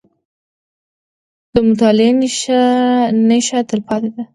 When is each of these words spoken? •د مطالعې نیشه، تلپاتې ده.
•د 1.53 1.55
مطالعې 1.67 2.11
نیشه، 3.27 3.57
تلپاتې 3.69 4.09
ده. 4.15 4.23